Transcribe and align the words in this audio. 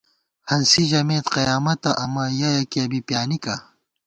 ہنسی 0.49 0.83
ژَمېت 0.89 1.25
قیامَتہ 1.35 1.91
امہ 2.03 2.23
یَہ 2.39 2.51
یَکِیہ 2.57 2.85
بی 2.91 2.99
پیانِکا 3.07 3.55